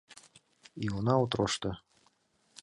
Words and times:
Иона 0.85 1.13
отрошто 1.23 1.71